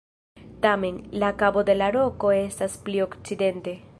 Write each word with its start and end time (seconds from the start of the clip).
Tamen, 0.61 1.09
la 1.11 1.37
Kabo 1.41 1.63
de 1.69 1.77
la 1.81 1.91
Roko 1.97 2.33
estas 2.39 2.79
pli 2.87 3.07
okcidente. 3.09 3.79